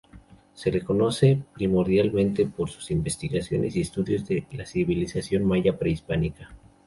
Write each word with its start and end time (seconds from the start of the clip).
Se 0.55 0.71
le 0.71 0.81
conoce 0.81 1.43
primordialmente 1.53 2.47
por 2.47 2.71
sus 2.71 2.89
investigaciones 2.89 3.75
y 3.75 3.81
estudios 3.81 4.27
de 4.27 4.43
la 4.53 4.65
civilización 4.65 5.45
maya 5.45 5.77
prehispánica. 5.77 6.49